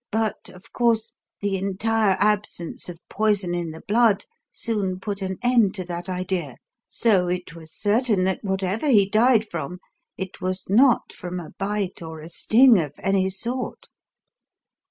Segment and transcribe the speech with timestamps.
[0.11, 5.75] But, of course, the entire absence of poison in the blood soon put an end
[5.75, 9.77] to that idea, so it was certain that whatever he died from,
[10.17, 13.89] it was not from a bite or a sting of any sort."